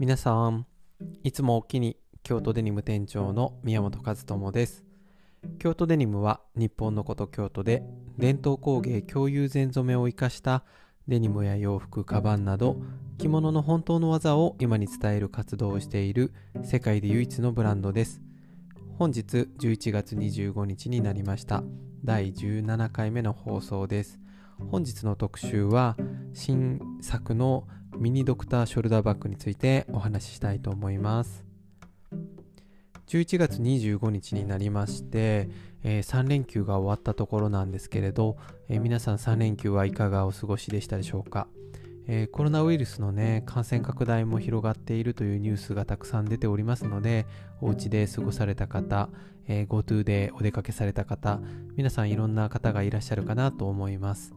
[0.00, 0.64] 皆さん
[1.24, 4.82] いつもおきに京都デニム店長の宮本和智です。
[5.58, 7.82] 京都デニムは日本のこと京都で
[8.16, 10.64] 伝統工芸共有全染めを生かした
[11.06, 12.78] デニムや洋服カバンなど
[13.18, 16.32] 着物の本当の技を今に伝える活動をしている
[16.64, 18.22] 世界で唯一のブランドです。
[18.98, 21.62] 本日11月25日になりました。
[22.02, 24.18] 第17回目の放送です。
[24.70, 25.94] 本日の特集は
[26.32, 27.66] 新作の
[27.96, 31.44] ミニドクターショルダーバッグについてお話ししたいと思います。
[33.08, 35.48] 11月25日になりまして、
[35.82, 38.36] えー、3連休が終わったところなんですけれど、
[38.68, 41.48] えー、皆さん3連休はいかがお過ごしでしたでしょうか、
[42.06, 47.26] えー、コロナウイルスのね感染拡大も広がっているというニュースがたくさん出ておりますので
[47.60, 49.08] お家で過ごされた方、
[49.48, 51.40] え GoTo でお出かけされた方
[51.76, 54.32] 皆さんいろんな方がいらっしゃるかなと思います。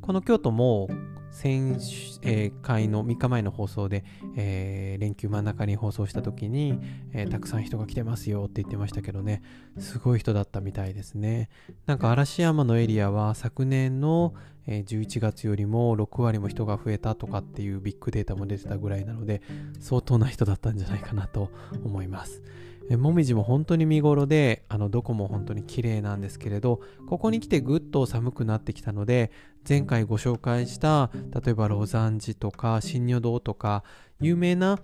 [0.00, 0.88] この京都も
[1.36, 1.78] 先、
[2.22, 4.04] えー、回の3日前の放送で、
[4.36, 6.80] えー、連休真ん中に放送した時に、
[7.12, 9.42] えー、たくさん人が来てますよって言ってましたけどね、
[9.78, 11.50] すごい人だったみたいですね。
[11.84, 14.34] なんか嵐山のエリアは昨年の、
[14.66, 19.42] え11月よりも6割も人が増えたとかっていうビッグデータも出てたぐらいなので、
[19.78, 21.50] 相当な人だったんじゃないかなと
[21.84, 22.42] 思います。
[22.88, 29.32] えもみじも本当に見頃で、あの、どこも本当に綺麗なんですけれど、ここに来てぐっと寒くなってきたので、
[29.68, 31.10] 前回ご紹介した、
[31.44, 33.82] 例えばロザンジとか、新女堂とか、
[34.20, 34.78] 有名な、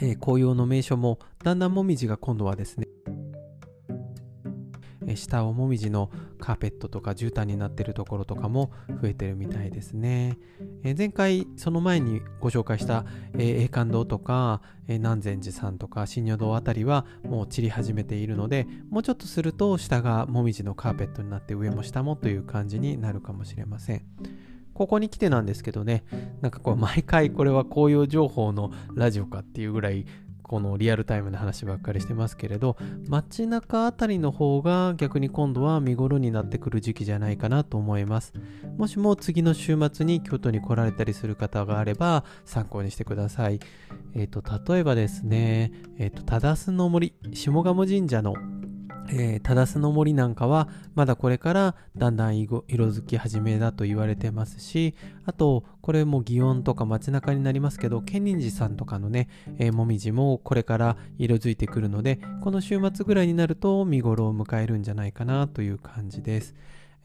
[0.00, 2.88] え、紅葉の名所も、だんだんもみじが今度はですね、
[5.16, 8.70] 下をもみじのカーペットとか絨毯になってるところとかも
[9.00, 10.38] 増えてるみたいですね。
[10.82, 13.04] え前回その前にご紹介した、
[13.36, 24.02] え栄冠堂とか、え南禅寺さんとか新女堂あたりはもう散り始めているのでもうちょっとすると下がもみじのカーペットになって上も下もという感じになるかもしれません。
[24.78, 26.04] ここに来てなんですけどね、
[26.40, 30.06] なんかこう毎回これは紅葉情報のラジオかっていうぐらい
[30.48, 32.76] このリアルタイムの話ばっかりしてますけれど
[33.06, 38.32] 街中あたりの方が逆に今度は見頃になってくる時期じゃないかなと思います。
[38.78, 43.60] もしも次の週末に京都に来られたりする方があれば参考にしてください。
[44.14, 48.34] えっ、ー、と例えばですねえっ、ー、と忠須の森下鴨神社の
[49.10, 66.54] えー、忠須の森なんかはまだこれからだんだん色づき始めだと言われてますしあとこれも祇園とか街中になりますけど建仁寺さんとかのね、えー、もみじもこれから色づいてくるのでこの週末ぐらいになると見頃を迎えるんじゃないかなという感じです。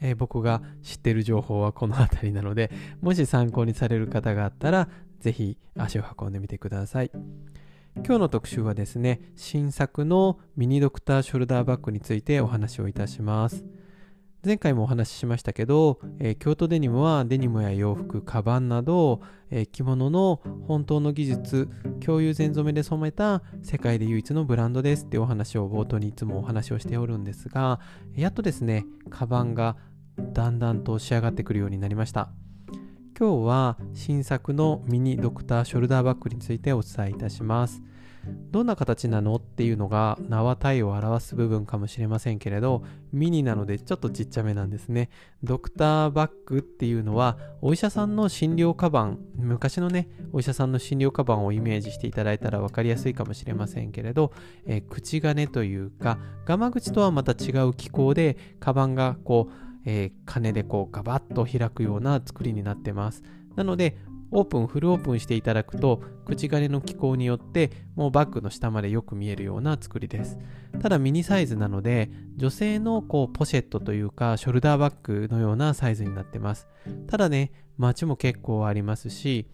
[0.01, 2.71] えー、僕が知ってる情報はこの辺りなので
[3.01, 4.89] もし参考にされる方があったら
[5.19, 7.11] 是非足を運んでみてください。
[7.97, 13.63] 今日の特集はですね、新作のミニドクターショルダーバッグについてお話をいたします。
[14.43, 19.21] 前回もお話ししましたけど、えー、京都デニムはデニムや洋服、カバンなど、
[19.51, 21.69] えー、着物の本当の技術、
[22.03, 27.79] 共有全染めで染めた世界で唯一のブランドですってお話を冒頭にいつもお話をしておるんですが、
[28.15, 29.77] やっとですね、カバンが
[30.17, 32.29] だんだんと仕上がってくるようになりました。
[33.23, 37.81] 今日は新作のミニドクターショルダーバッグについてお伝えいたします。
[38.51, 45.09] どんな形なのっていうのが名は体を表す部分かもしれませんけれどミニなのでちょっとちっちゃめなんですね
[45.41, 54.31] ドクターバッグっていうのはお医者さんの診療カバン昔のねお医者さんの診療カバンをイメージしていただいたら分かりやすいかもしれませんけれど、
[54.65, 63.23] えー、口金というかガマ口とはまた違う機構でカバンがこうえー、金でこうガバッと開くような作りになってます。
[63.55, 63.97] なので、
[64.35, 70.39] オープン、フルオープンしていただくと、口金の機構によって、もうバッグの下までよく見えるような作りです。
[70.81, 76.67] ただミニサイズなので、女性のこうポシェットというか、ショルダーバッグのようなサイズになってます。
[77.07, 79.47] ただね、街も結構ありますし、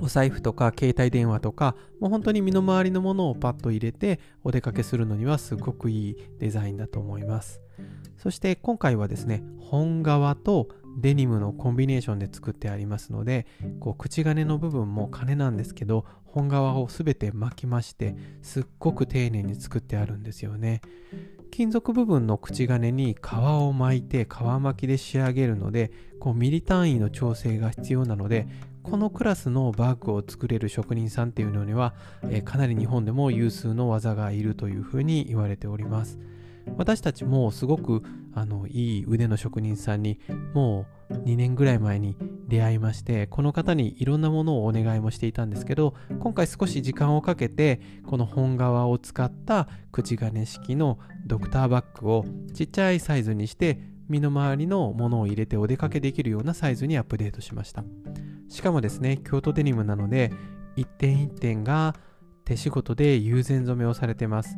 [0.00, 7.60] お財布とか携帯電話とか、もう本当に身の回りのものをパッと入れてお出かけするのにはすごくいいデザインだと思います。
[8.16, 13.46] そして今回はですね、本革とデニムのコンビネーションで作ってありますので、
[13.80, 20.80] こう口金の部分も金なんですけど、本革を全て巻きまして、すっごく丁寧に作ってあるんですよね。
[21.50, 28.48] 金属部分の口金に皮を巻いて皮巻きで仕上げるので、こうミリ単位の調整が必要なので、
[28.84, 31.94] このクラスのバッグを作れる職人さんっていうのには、
[32.24, 36.18] えー、かなり日本でも有数の技がいるというふうに言われております。
[36.76, 38.02] 私たちもすごく
[38.34, 40.18] あのいい腕の職人さんに
[40.54, 42.16] もう2年ぐらい前に
[42.48, 57.84] 出会いましてこの方にいろんなものをお願いもしていたんですけど今回少し時間をかけてこの本革を使った口金式のドクターバッグをちっちゃいサイズにして身の回りのものを入れてお出かけできるようなサイズにアップデートしました
[58.54, 60.32] しかもですね京都デニムなので
[60.76, 61.96] 一点一点が
[62.44, 64.56] 手仕事で友禅染めをされてます。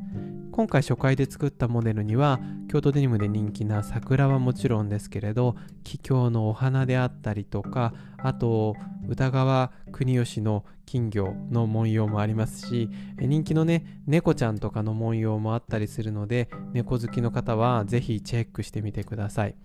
[0.52, 2.38] 今回初回で作ったモデルには
[2.69, 8.75] 京都デニムで人気な桜はもちろんですけれど桔梗のお花であったりとかあと
[9.08, 19.56] 歌川国吉の金魚の文様もありますし人気のね猫ちゃんとかの文様もあったりするので猫好きの方はぜひチェックしてみてください。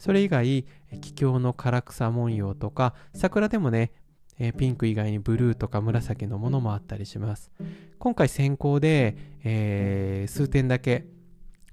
[0.00, 3.92] それ以外桔梗の唐草文様とか桜でもね
[4.38, 7.52] えピンク以外にブルーとか紫のものもあったりします。
[7.98, 9.14] 今回先行で、
[9.44, 11.04] えー、数点だけ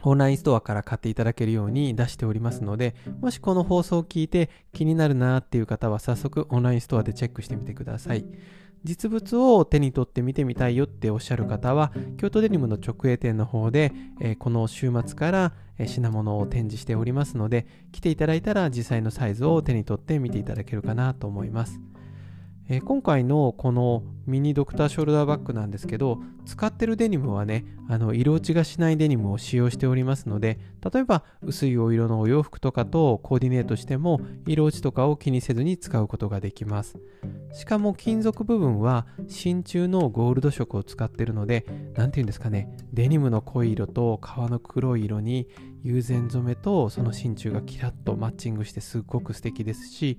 [0.04, 8.26] オンラインストアから買っていただけるように出しておりますので、もしこの放送を聞いて気になるなーっていう方は早速オンラインストアでチェックしてみてください。
[8.84, 13.92] 実物を手に取って見てみたいよっておっしゃる方は、京都デニムの直営店の方で、
[14.22, 15.54] えー、この週末から
[15.86, 21.80] 品物を展示しておりますので、来ていただいたら実際のサイズを手に取って見ていただけるかなと思います。
[22.70, 30.60] えー、今回のこのミニドクターショルダーバッグなんですけど使ってるデニムはねあの色落ちがしないデニムを使用しておりますので
[30.94, 37.00] 例えば薄いお色のお洋服とかとコーディネートしても色落ちとかを気にせずに使うことができます。
[37.54, 41.66] しかも金属部分は真鍮のゴールド色を使ってるので
[41.96, 45.48] 何て言うんですかねデニムの濃い色と革の黒い色に
[45.84, 50.18] 友禅染めとその真鍮がキラッとマッチングしてすっごく素敵ですし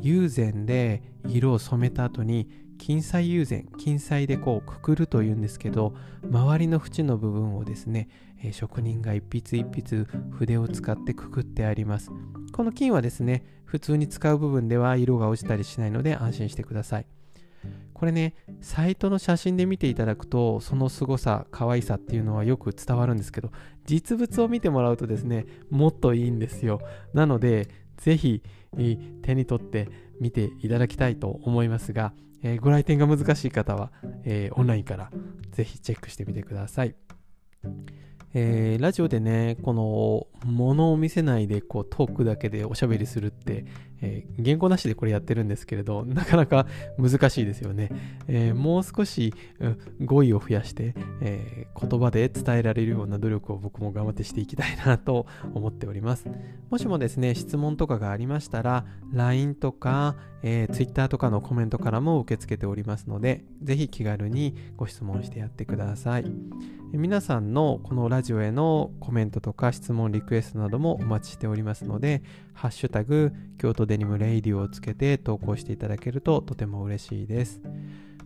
[0.00, 2.48] 友禅で色を染めた後に
[2.78, 5.94] 金彩友禅金彩でこうくくるというんですけど
[6.30, 8.08] 周りの縁の部分をですね、
[8.42, 12.10] え、職人が一筆一筆筆を使ってくくってあります。
[12.52, 17.15] この金はですね普通に使う部分では色が落ちたりしないので安心してください。
[17.96, 23.50] これねサイトの写真で見ていただくとその凄さ可愛さっていうのはよく伝わるんですけど
[23.86, 26.82] 実物を見てもらうとですねもっといいんですよ
[27.14, 28.42] なのでぜひ
[29.22, 29.88] 手に取って
[30.20, 32.12] 見ていただきたいと思いますが、
[32.42, 33.90] えー、ご来店が難しい方は、
[34.24, 35.10] えー、オンラインから
[35.52, 36.94] ぜひチェックしてみてください。
[38.34, 43.64] えー、ラジオでね、この、ものを見せないで、こう、トークだけでおしゃべりするって、
[44.02, 46.66] えー、原稿なしでこれやってるんですけれど、 なかなか
[46.98, 47.90] 難しいですよね。
[48.28, 56.26] えー、もう少し、うん、語彙を増やして、え言葉で伝えられるような努力を僕も頑張ってしていきたいなと思っております。
[56.70, 66.30] もしもですね、質問とかがありましたら、LINE とか、え Twitter とかのコメントからも受け付けておりますので、ぜひ気軽にご質問してやってください。
[66.92, 72.22] 皆さんのこのラジオへのコメントとか質問、リクエストなどもお待ちしておりますので、
[72.54, 77.60] ハッシュタグ、京都デニムレイディオをつけて投稿していただけるととても嬉しいです。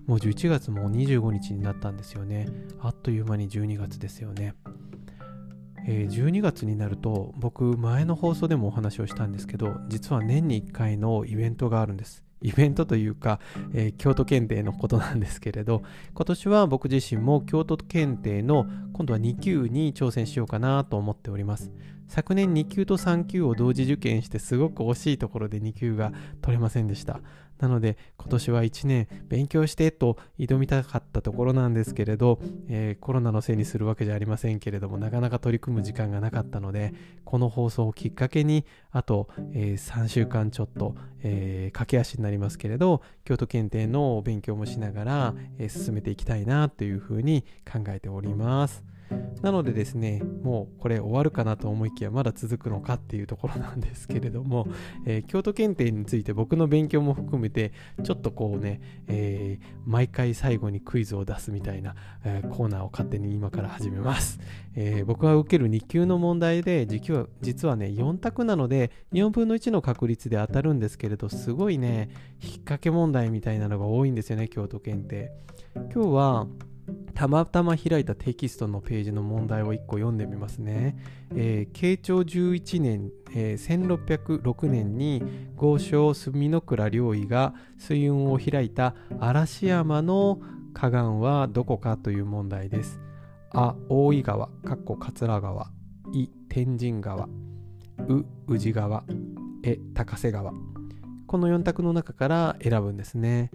[0.07, 2.49] もう11月も25日になったんですよね。
[2.81, 4.55] あっという間に12月ですよね。
[5.87, 13.39] えー、12月になると僕前の放送でもお話をしたんですけど実は年に1回のイベントがあるんですイベントというか、
[13.75, 15.83] えー、京都検定のことなんですけれど、
[16.15, 21.71] 今年は僕自身も京都検定の今度は2級に挑戦しようかなと思っております。
[22.11, 26.13] 昨年2級と3級を同時受験してすごく惜しいところで2級が
[26.43, 27.21] 取れませんでした。
[27.61, 48.83] なので今年は1年勉強してと挑みたかったところなんですけれど、えー、コロナのせいにするわけじゃありませんけれどもなかなか取り組む時間がなかったのでこの放送をきっかけにあと、えー、3週間ちょっと、えー、駆け足になりますけれど京都検定の勉強もしながら、え進めていきたいなというふうに考えております。
[49.43, 54.69] なのでですね、もうこれ終わるかなと思いきやまだ続くのかっていうところなんですけれども、
[55.07, 64.41] えー、京都検定について僕の勉強も含めて、ちょっとこうね、えー、毎回最後にクイズを出すみたいな、えー、コーナーを勝手に今から始めます。
[64.77, 72.11] え僕が受ける2級の問題で、実は実はね、4択なので、4分の1の確率で当たるんですけれど、すごいね、
[72.43, 75.33] 引っ掛け問題みたいなのが多いんですよね、京都検定。
[75.75, 76.47] 今日は、
[77.21, 80.97] たまたま開いたテキストのページの問題を1個読んでみますね。
[81.35, 85.23] えー、慶長11年、えー、1606年に
[85.55, 90.41] 豪商住倉良医が水運を開いた嵐山の
[90.73, 92.99] 河岸はどこかという問題です。
[93.51, 95.71] あ、大井川、かっこ桂川、
[96.15, 97.29] い、天神川、
[98.09, 99.05] う、宇治川、
[99.63, 100.55] え、高瀬川。
[101.31, 103.53] この4択の中から選ぶんですね。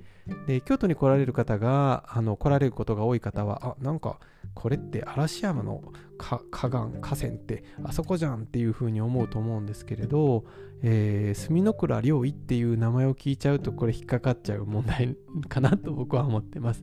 [0.48, 4.17] で、京都に来られる方が、あの来られることが多い方は、あ、なんか、
[4.53, 5.84] これって嵐山の
[6.17, 6.70] 河岸、河
[7.01, 10.46] 川ってあそこじゃんっていうふうに思うと思うんですけれど、
[10.84, 15.17] えー、住倉良医っていう名前を聞いちゃうとこれ引っかかっちゃう問題
[15.50, 16.82] かなと僕は思ってます。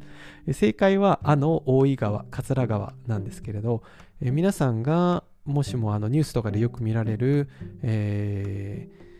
[0.52, 3.82] 正解はあの大井川、桂川なんですけれど、
[4.20, 7.48] えー、皆さんがもしもあのニュースとかでよく見られる、
[7.82, 9.11] えー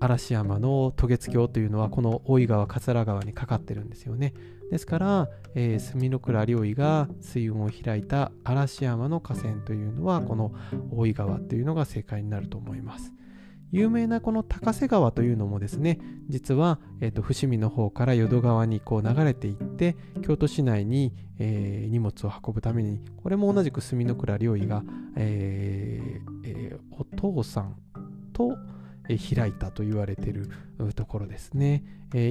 [0.00, 4.34] 嵐山の渡月橋というのはこの大井川桂川にかかってるんですよね。
[4.70, 10.52] ですから、えー、墨の倉領域が水運を開いた嵐山の河川というのはこの
[10.90, 13.12] 大井川というのが正解になると思います。
[13.72, 15.98] 有名なこの高瀬川というのもですね
[16.28, 24.84] 実は、えーと、伏見の方から淀川にこう流れていって京都市内に、えー、荷物を運ぶためにこれも同じく墨の倉領域が、
[25.16, 27.76] えーえー、お父さん
[28.32, 28.56] と、
[29.08, 30.50] 開いたと言われている
[30.94, 31.84] ところですね。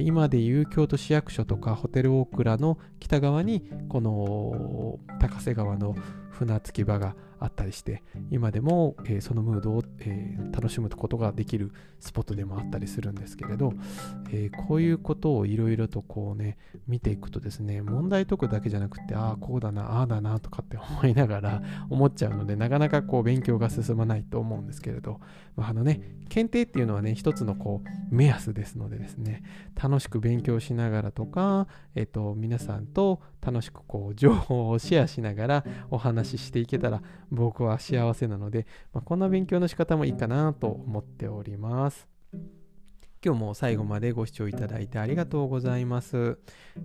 [0.04, 5.94] 今でいう京都市役所とかホテルオークラの北側にこの高瀬川の
[6.36, 13.72] 船着き場があったりして今でも、えー、そのムードを、えー、楽しむことができるスポットでもあったりするんですけれど、
[14.30, 25.20] えー、こういうことをいろいろとこうね見ていくとですね問題解くだけじゃなくてああこうだなああだなとかって思いながら 思っちゃうのでなかなかこう勉強が進まないと思うんですけれど、
[25.56, 29.42] まあ、あのね検定っていうのはね一つのこう目安ですのでですね
[29.80, 42.08] 楽しく勉強しながらとか、えっと皆さんと楽しくこう情報をシェアしながらお話ししていけたら僕は幸せなので、まあ、こんな勉強の仕方もいいかなと思っております。
[43.24, 46.38] 今日も最後までご視聴いただいてありがとうございます。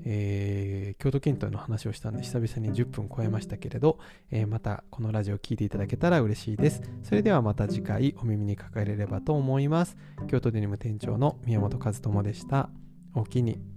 [0.05, 4.00] えー、京都検討の話をしたんで久々に10分超えましたけれど、
[4.31, 6.81] えー、またこのラジオを聴いていただけたら嬉しいです。
[7.03, 9.98] それではまた次回お耳にかかれればと思います。
[10.27, 12.69] 京都デニム店長の宮本和智でした。
[13.13, 13.70] おおきに。